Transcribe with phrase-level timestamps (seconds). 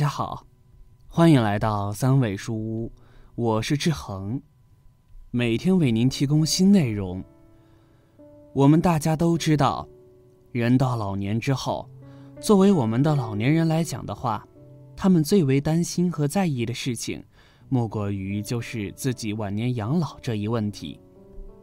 [0.00, 0.46] 家好，
[1.08, 2.90] 欢迎来到三味书屋，
[3.34, 4.40] 我是志恒，
[5.30, 7.22] 每天为您提供新内容。
[8.54, 9.86] 我们大家都知道，
[10.52, 11.86] 人到老年之后，
[12.40, 14.48] 作为我们的老年人来讲的话，
[14.96, 17.22] 他们最为担心和在意的事情，
[17.68, 20.98] 莫过于就是自己晚年养老这一问题，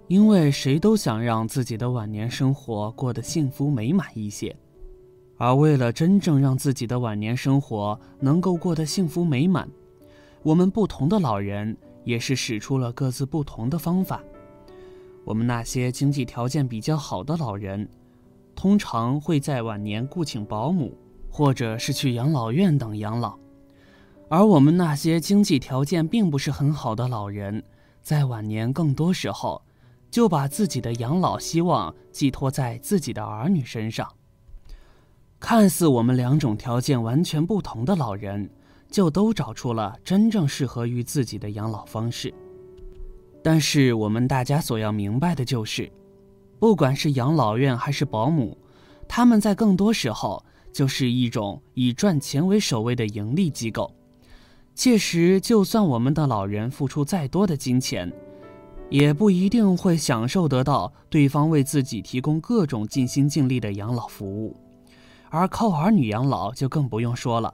[0.07, 4.55] 因为谁都想让自己的晚年生活过得幸福美满一些。
[5.37, 9.69] 而为了真正让自己的晚年生活能够过得幸福美满，
[10.41, 14.23] 我们不同的老人也是使出了各自不同的方法。
[15.23, 17.87] 我们那些经济条件比较好的老人，
[18.55, 20.97] 通常会在晚年雇请保姆，
[21.29, 23.37] 或者是去养老院等养老；
[24.29, 27.63] 而我们那些经济条件并不是很好的老人，
[28.01, 29.61] 在晚年更多时候
[30.09, 34.09] 就把自己的养老希望寄托在自己的儿女身上。
[35.39, 38.49] 看似我们两种条件完全不同的老人，
[38.89, 42.33] 就都找出了真正适合于自己的养老方式。
[43.43, 45.89] 但是我们大家所要明白的就是，
[46.59, 48.57] 不管是养老院还是保姆，
[49.07, 50.43] 他们在更多时候
[50.73, 53.93] 就是一种以赚钱为首位的盈利机构。
[54.73, 58.11] 届时，就算我们的老人付出再多的金钱，
[58.89, 64.55] 也不一定会享受得到对方为自己提供各种尽心尽力的养老服务。
[65.29, 67.53] 而靠儿女养老就更不用说了。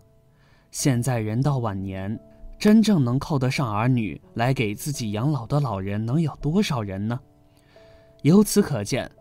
[0.71, 2.19] 现在人到晚年，
[2.57, 7.19] 真正能靠得上儿女来给自己养老的老人能有多少人呢？
[8.21, 9.11] 由此可见，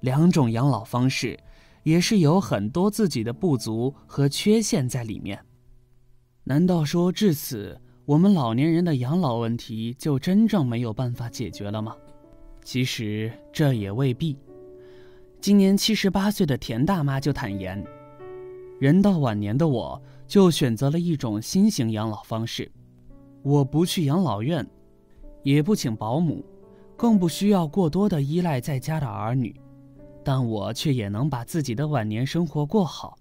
[0.00, 1.38] 两种养老方式
[1.82, 5.44] 也是有很多自己的不足和缺陷在里面。
[6.44, 11.96] 难道说至此，我们老年人的养老问题就真正没有办法解决了吗？
[12.62, 14.38] 其实这也未必。
[15.44, 17.84] 今年七十八岁的田大妈就坦言。
[18.80, 22.72] 人到晚年的我，就选择了一种新型养老方式。
[23.42, 24.66] 我不去养老院，
[25.42, 26.42] 也不请保姆，
[26.96, 29.54] 更不需要过多的依赖在家的儿女，
[30.24, 33.18] 但我却也能把自己的晚年生活过好。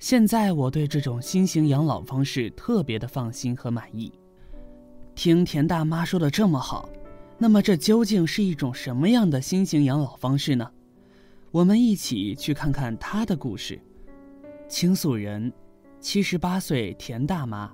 [0.00, 4.12] 现在我对这种新型养老方式特别的放心和满意。
[5.14, 6.88] 听田大妈说的这么好，
[7.38, 10.68] 那么这究竟是一种什么样的新型养老方式呢？
[11.50, 13.80] 我们一起去看看他的故事。
[14.68, 15.50] 倾诉人，
[15.98, 17.72] 七十八岁田大妈。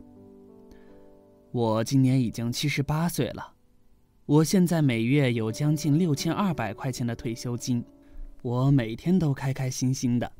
[1.51, 3.53] 我今年已经七十八岁了，
[4.27, 7.85] 我现在每月有将近六千二百块钱的退休金，
[8.43, 10.33] 我每天都开开心心的，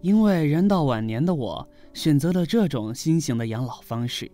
[0.00, 4.30] 因为人到晚年的我选择了这种新型的养老方式。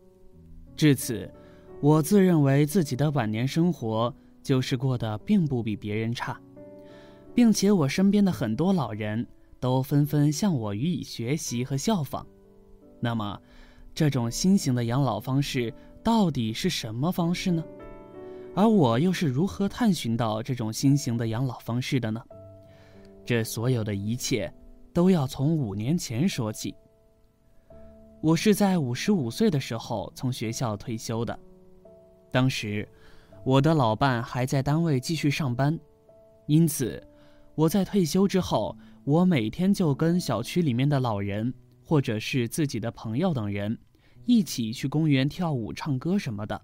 [0.77, 1.29] 至此，
[1.81, 6.41] 我自认为自己的晚年生活就是过得并不比别人差，
[7.35, 9.27] 并且我身边的很多老人。
[9.61, 12.27] 都纷纷向我予以学习和效仿。
[13.01, 13.41] 那么，
[13.95, 15.73] 这种新型的养老方式
[16.03, 17.65] 到底是什么方式呢？
[18.55, 22.23] 而我又是如何探寻到这种新型的养老方式的呢？
[23.25, 24.53] 这所有的一切
[24.93, 26.75] 都要从五年前说起。
[28.21, 31.39] 我是在五十五岁的时候从学校退休的，
[32.31, 32.87] 当时
[33.45, 35.81] 我的老伴还在单位继续上班，
[36.45, 37.03] 因此
[37.55, 38.77] 我在退休之后。
[39.07, 41.53] 我每天就跟小区里面的老人，
[41.85, 43.79] 或者是自己的朋友等人，
[44.25, 46.59] 一起去公园跳舞、唱歌什么的。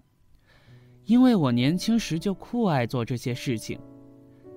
[1.05, 3.79] 因为我年轻时就酷爱做这些事情，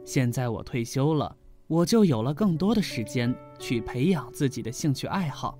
[0.02, 1.36] 现在我退休了，
[1.66, 5.58] 我就有了更多的时间去培养自己的兴趣爱好。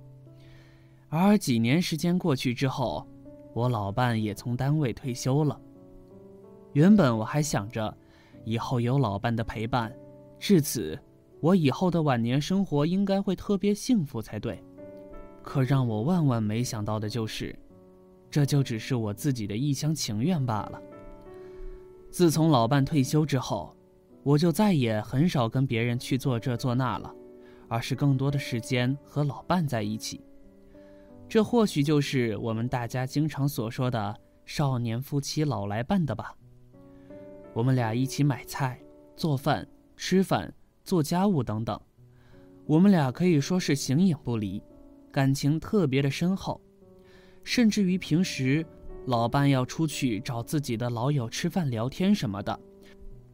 [1.09, 3.07] 而几年时间过去之后，
[3.53, 5.61] 我老伴也从单位退休了。
[6.73, 7.95] 原本我还想着，
[8.45, 9.95] 以后有老伴的陪伴，
[10.39, 10.97] 至此。
[11.41, 14.63] 我以后的晚年生活应该会特别幸福才对，
[15.43, 17.55] 可让我万万没想到的就是，
[18.31, 20.81] 这就只是我自己的一厢情愿罢了。
[22.09, 23.75] 自从老伴退休之后，
[24.23, 27.13] 我就再也很少跟别人去做这做那了，
[27.67, 30.21] 而是更多的时间和老伴在一起。
[31.29, 34.15] 这或许就是我们大家经常所说的
[34.45, 36.33] “少年夫妻老来伴”的吧。
[37.53, 38.79] 我们俩一起买菜、
[39.15, 40.53] 做饭、吃饭。
[40.83, 41.81] 做家务等等，
[42.67, 44.61] 我们俩可以说是形影不离，
[45.11, 46.61] 感情特别的深厚，
[47.43, 48.63] 甚至于平时
[49.07, 52.59] 老伴要出去找自己的老友吃饭聊天什么的，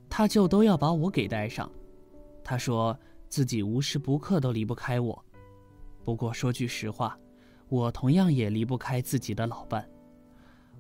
[0.10, 1.69] 他就都要把我给带上。
[2.42, 2.98] 他说
[3.28, 5.25] 自己无时不刻都离不开我。
[6.06, 7.19] 不过说句实话，
[7.68, 9.86] 我同样也离不开自己的老伴。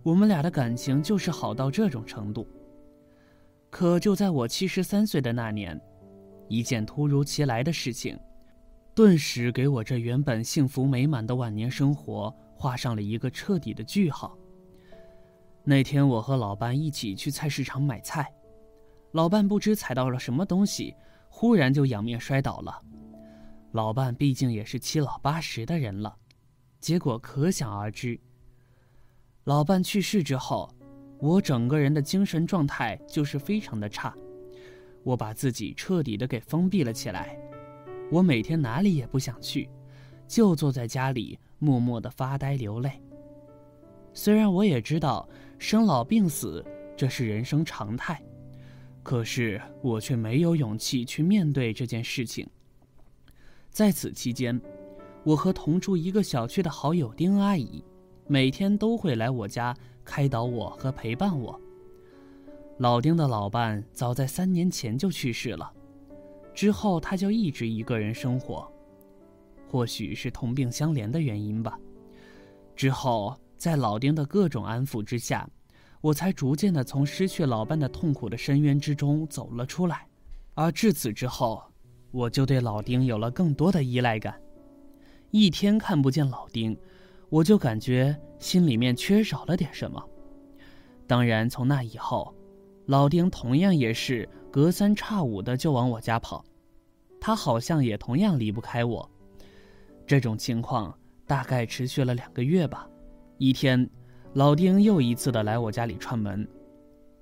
[0.03, 2.47] 我们俩的感情就是好到这种程度。
[3.71, 5.79] 可就在我七十三岁的那年。
[6.47, 8.19] 一件突如其来的事情，
[8.93, 14.37] 顿时给我这原本幸福美满的晚年生活画上了一个彻底的句号。
[15.63, 18.29] 那天我和老伴一起去菜市场买菜，
[19.13, 20.93] 老伴不知踩到了什么东西，
[21.29, 22.77] 忽然就仰面摔倒了。
[23.71, 26.13] 老伴毕竟也是七老八十的人了，
[26.81, 28.19] 结果可想而知。
[29.45, 30.69] 老伴去世之后，
[31.21, 34.11] 我整个人的精神状态就是非常的差，
[35.03, 37.37] 我把自己彻底的给封闭了起来，
[38.11, 39.69] 我每天哪里也不想去，
[40.27, 42.99] 就坐在家里默默的发呆流泪。
[44.13, 45.29] 虽然我也知道
[45.59, 46.65] 生老病死
[46.97, 48.19] 这是人生常态，
[49.03, 52.49] 可是我却没有勇气去面对这件事情。
[53.69, 54.59] 在此期间，
[55.23, 57.85] 我和同住一个小区的好友丁阿姨，
[58.27, 61.59] 每天都会来我家开导我和陪伴我。
[62.77, 65.71] 老丁的老伴早在三年前就去世了，
[66.53, 68.71] 之后他就一直一个人生活，
[69.69, 71.79] 或许是同病相怜的原因吧。
[72.75, 73.35] 之后。
[73.61, 75.47] 在老丁的各种安抚之下，
[76.01, 80.07] 我才逐渐的从失去老伴的痛苦的深渊之中走了出来。
[80.55, 81.61] 而至此之后，
[82.09, 84.41] 我就对老丁有了更多的依赖感。
[85.29, 86.75] 一天看不见老丁，
[87.31, 90.05] 我就感觉心里面缺少了点什么。
[91.07, 92.35] 当然，从那以后，
[92.87, 96.43] 老丁同样也是隔三差五的就往我家跑，
[97.21, 99.09] 他好像也同样离不开我。
[100.05, 100.93] 这种情况
[101.25, 102.85] 大概持续了两个月吧。
[103.37, 103.89] 一天，
[104.33, 106.45] 老丁又一次的来我家里串门，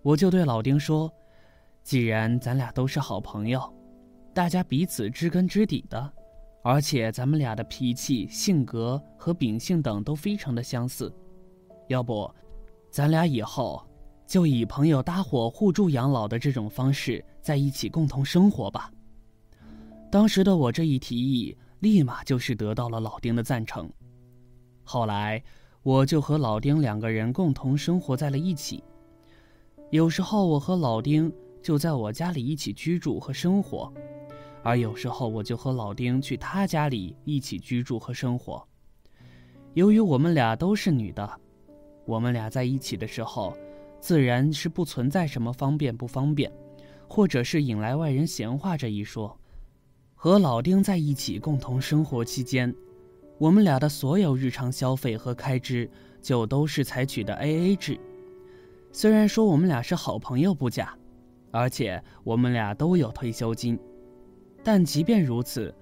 [0.01, 1.11] 我就对老丁说
[1.83, 3.61] ：“既然咱俩都是好朋友，
[4.33, 6.11] 大家彼此知根知底的，
[6.69, 11.11] 而且咱们俩的脾气、性格和秉性等都非常的相似，
[11.87, 12.29] 要不，
[12.91, 13.83] 咱俩以后
[14.27, 18.91] 就以朋友搭伙互助养老的这种方式在一起共同生活吧。”
[20.11, 23.91] 当时的我这一提议，立马就是得到了老丁的赞成。
[24.83, 25.41] 后来。
[25.81, 28.83] 我就和老丁两个人共同生活在了一起。
[29.91, 31.31] 有时候我和老丁
[31.63, 33.91] 就在我家里一起居住和生活，
[34.63, 38.65] 而有时候我就和老丁去他家里一起居住和生活。
[39.73, 41.39] 由于我们俩都是女的，
[42.05, 43.55] 我们俩在一起的时候，
[43.99, 46.51] 自然是不存在什么方便不方便，
[47.07, 49.37] 或者是引来外人闲话这一说。
[50.15, 52.75] 和老丁在一起共同生活期间。
[53.37, 55.89] 我们俩的所有日常消费和开支
[56.21, 57.97] 就都是采取的 A A 制。
[58.91, 60.93] 虽然说我们俩是好朋友不假，
[61.51, 63.79] 而且我们俩都有退休金，
[64.63, 65.73] 但即便如此，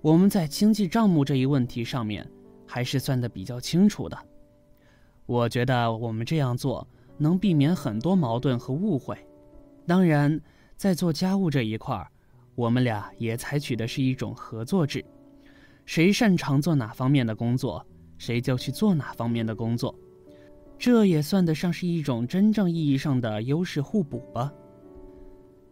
[0.00, 2.26] 我们在经济账目这一问题上面
[2.66, 4.18] 还是算得比较清楚的。
[5.26, 6.86] 我觉得我们这样做
[7.18, 9.16] 能避免很多矛盾和误会。
[9.86, 10.40] 当然，
[10.76, 12.08] 在做家务这一块儿，
[12.54, 15.04] 我们俩也采取的是一种合作制。
[15.84, 17.84] 谁擅长做哪方面的工作，
[18.16, 19.94] 谁就去做哪方面的工作，
[20.78, 24.52] 这也算得上是一种真正意义上的优势互补吧。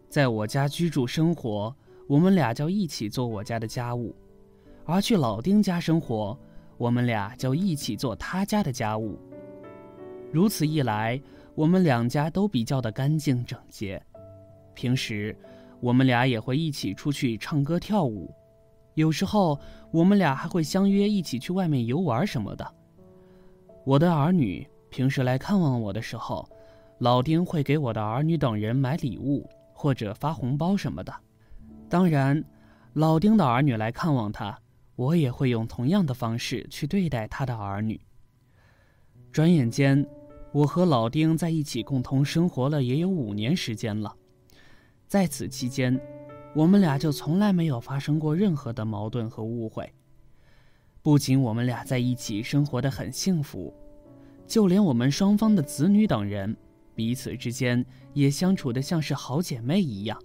[0.09, 1.75] 在我家居住生活，
[2.09, 4.15] 我们俩就一起做我家的家务；
[4.87, 6.37] 而去老丁家生活，
[6.79, 9.19] 我们俩就一起做他家的家务。
[10.33, 11.21] 如此一来，
[11.55, 14.03] 我们两家都比较的干净整洁。
[14.73, 15.37] 平时，
[15.81, 18.35] 我们俩也会一起出去唱歌跳舞。
[18.95, 19.61] 有时候
[19.91, 22.75] 我们俩还会相约一起去外面游玩什么的。
[23.85, 26.49] 我的儿女平时来看望我的时候，
[27.01, 31.13] 老丁会给我的儿女等人买礼物或者发红包什么的。
[31.89, 32.45] 当然，
[32.93, 34.61] 老丁的儿女来看望他，
[34.95, 38.01] 我也会用同样的方式去对待他的儿女。
[39.33, 40.07] 转眼间，
[40.53, 44.15] 我和老丁在一起共同生活了也有五年时间了，
[45.07, 45.99] 在此期间。
[46.55, 49.93] 我们俩就从来没有发生过任何的矛盾和误会。
[51.03, 53.73] 不仅我们俩在一起生活的很幸福，
[54.47, 56.57] 就连我们双方的子女等人，
[56.95, 60.21] 彼此之间也相处的像是好姐妹一样。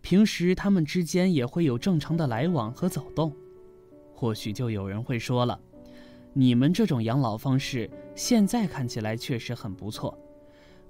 [0.00, 3.32] 平时他们之间也会有正常的来往和走动。
[4.14, 5.60] 或许就有人会说了
[6.32, 10.18] ：“你们这种养老方式现在看起来确实很不错。”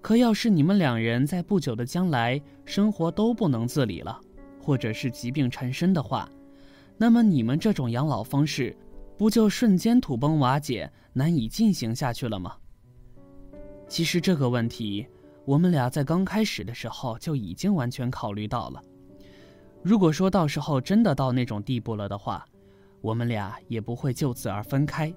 [0.00, 4.20] 可要是你们两人在不久的将来生活都不能自理了，
[4.62, 6.30] 或者是疾病缠身的话，
[6.96, 8.76] 那么你们这种养老方式，
[9.16, 12.54] 不就瞬间土崩瓦解，难以进行下去了吗？
[13.88, 15.04] 其实这个问题，
[15.44, 18.80] 我们俩在刚开始的时候就已经完全考虑到了。
[19.82, 22.44] 如果说到时候真的到那种地步了的话，
[23.00, 25.12] 我们俩也不会就此而分开，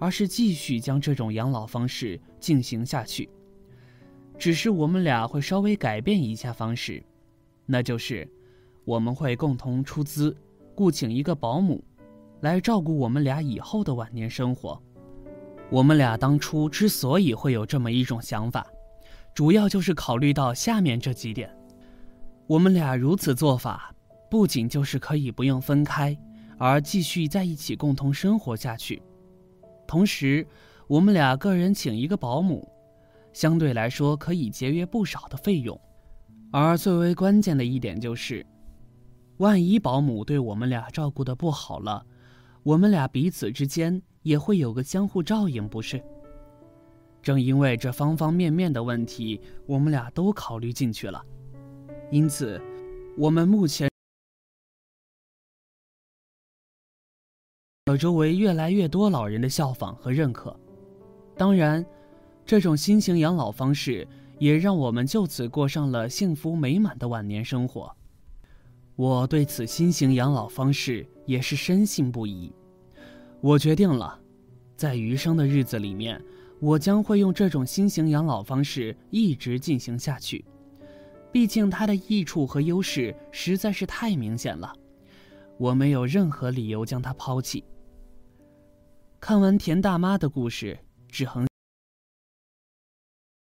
[0.00, 3.28] 而是继续将这种养老方式进行下去。
[4.38, 7.04] 只是我们俩会稍微改变一下方式，
[7.66, 8.28] 那就是
[8.84, 10.36] 我们会共同出资，
[10.74, 11.84] 雇请一个保姆，
[12.40, 14.82] 来照顾我们俩以后的晚年生活。
[15.70, 18.66] 我们俩当初之所以会有这么一种想法，
[19.34, 21.54] 主要就是考虑到下面这几点。
[22.46, 23.94] 我们俩如此做法，
[24.30, 26.16] 不仅就是可以不用分开，
[26.58, 29.02] 而继续在一起共同生活下去。
[29.86, 30.46] 同时，
[30.86, 32.68] 我们俩个人请一个保姆，
[33.32, 35.78] 相对来说可以节约不少的费用。
[36.50, 38.44] 而最为关键的一点就是，
[39.38, 42.04] 万一保姆对我们俩照顾的不好了，
[42.62, 46.02] 我们俩彼此之间也会有个相互照应，不是？
[47.22, 51.24] 正因为这方方面面的问题，我们俩都考虑进去了。
[52.12, 52.60] 因此，
[53.16, 53.88] 我们目前
[57.86, 60.54] 有周围越来越多老人的效仿和认可。
[61.38, 61.82] 当然，
[62.44, 64.06] 这种新型养老方式
[64.38, 67.90] 也让我们就此过上了幸福美满的晚年生活。
[68.94, 72.52] 我对此新型养老方式也是深信不疑。
[73.40, 74.20] 我决定了，
[74.76, 76.22] 在余生的日子里面，
[76.60, 80.44] 我将会用这种新型养老方式一直进行下去。
[81.32, 84.70] 毕竟它的益处和优势实在是太明显了，
[85.58, 87.64] 我没有任何理由将它抛弃。
[89.18, 91.46] 看完田大妈的故事，志恒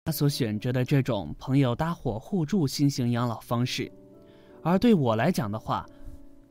[0.06, 3.92] 他所选择的这种朋友搭伙互助新型养老方式，
[4.64, 5.86] 而对我来讲的话，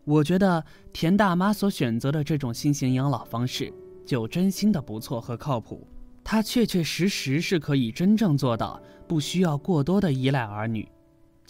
[0.04, 3.72] 我觉得田大妈所选择的这种新型养老方式
[4.04, 5.86] 就真心的不错和靠谱，
[6.22, 10.88] 它确确实实是可以真正做到不需要过多的依赖儿女。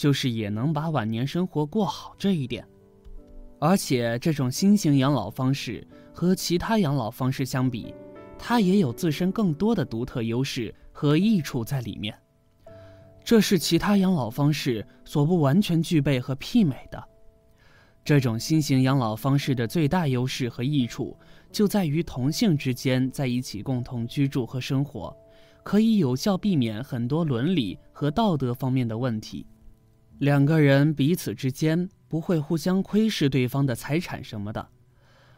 [0.01, 2.67] 就是也能把晚年生活过好这一点，
[3.59, 7.95] 而且这种新型养老方式和其他养老方式相比，
[8.39, 12.19] 它也有自身更多的独特优势和益处在里面，
[13.23, 17.05] 这是其他养老方式所不完全具备和媲美的。
[18.03, 21.15] 这种新型养老方式的最大优势和益处
[21.53, 25.15] 就在于同性之间在一起共同居住和生活，
[25.63, 29.47] 可以有效避免很多伦理和道德方面的问题。
[30.21, 34.69] 两个人彼此之间不会互相窥视对方的财产什么的，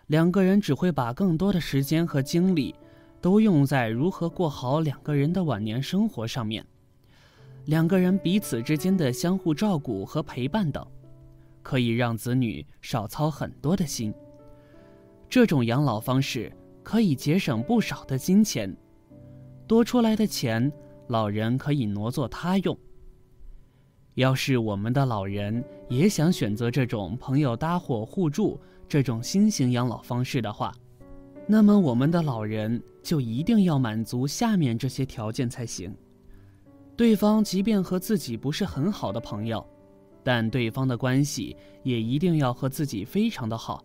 [0.08, 2.74] 两个人只会把更多的时间和精力
[3.20, 6.66] 都用在如何过好两个人的晚年生活上面。
[7.66, 10.84] 两个人彼此之间的相互照顾和陪伴等，
[11.62, 14.12] 可以让子女少操很多的心。
[15.30, 18.76] 这种养老方式可以节省不少的金钱，
[19.68, 20.72] 多出来的钱，
[21.06, 22.76] 老人可以挪作他用。
[24.14, 30.70] 要是我们的老人也想选择这种朋友搭伙互助这种新型养老方式的话，
[31.46, 35.94] 那么我们的老人就一定要满足下面这些条件才行：
[36.94, 39.66] 对方即便和自己不是很好的朋友，
[40.22, 43.82] 但对方的关系也一定要和自己非常的好；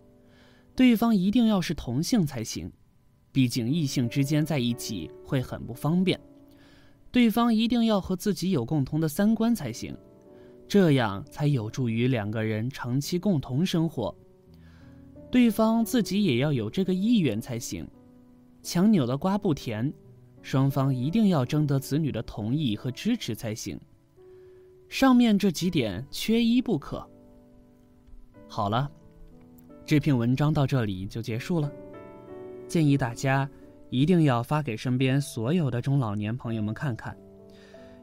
[0.76, 2.70] 对方一定要是同性才行，
[3.32, 6.18] 毕竟异性之间在一起会很不方便；
[7.10, 9.96] 对方一定要和自己有共同的三观才行。
[10.68, 14.14] 这样才有助于两个人长期共同生活。
[15.30, 17.88] 对方自己也要有这个意愿才行，
[18.62, 19.92] 强扭的瓜不甜，
[20.42, 23.80] 双方一定要征得子女的同意和支持才行。
[24.88, 27.06] 上面这几点缺一不可。
[28.46, 28.90] 好了，
[29.84, 31.70] 这篇文章到这里就结束了。
[32.66, 33.48] 建议大家
[33.90, 37.16] 一定要发给身边所有的中老年朋友们看看，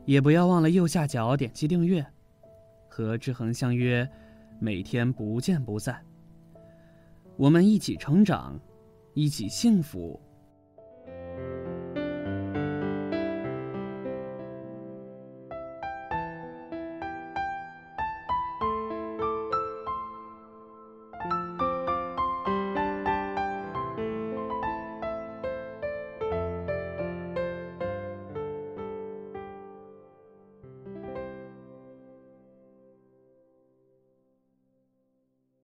[0.06, 2.06] 也不要忘了右下角点击订阅。
[2.96, 4.10] 和志恒相约，
[4.58, 6.02] 每天不见不散。
[7.36, 8.58] 我们一起成长，
[9.14, 10.18] 一起幸福。